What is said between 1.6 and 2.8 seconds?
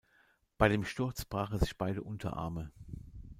beide Unterarme.